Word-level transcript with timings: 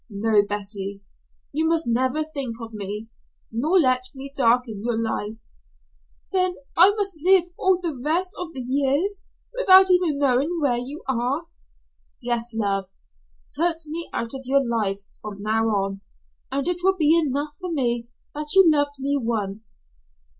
"No, 0.09 0.41
Betty. 0.43 1.03
You 1.51 1.67
must 1.69 1.85
never 1.85 2.23
think 2.23 2.55
of 2.59 2.73
me, 2.73 3.09
nor 3.51 3.79
let 3.79 4.05
me 4.15 4.33
darken 4.35 4.81
your 4.83 4.97
life." 4.97 5.37
"Then 6.31 6.55
must 6.75 7.17
I 7.19 7.29
live 7.29 7.43
all 7.55 7.79
the 7.79 7.95
rest 8.03 8.33
of 8.39 8.51
the 8.51 8.61
years 8.61 9.21
without 9.55 9.91
even 9.91 10.17
knowing 10.17 10.57
where 10.59 10.79
you 10.79 11.03
are?" 11.07 11.45
"Yes, 12.19 12.51
love. 12.51 12.85
Put 13.55 13.85
me 13.85 14.09
out 14.11 14.33
of 14.33 14.41
your 14.45 14.65
life 14.67 15.01
from 15.21 15.43
now 15.43 15.67
on, 15.67 16.01
and 16.51 16.67
it 16.67 16.77
will 16.83 16.97
be 16.97 17.15
enough 17.15 17.55
for 17.59 17.71
me 17.71 18.07
that 18.33 18.55
you 18.55 18.63
loved 18.65 18.95
me 18.97 19.17
once." 19.21 19.85